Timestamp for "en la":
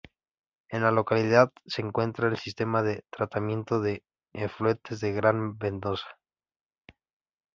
0.71-0.89